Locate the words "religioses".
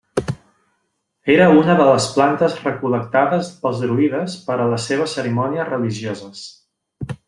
5.75-6.47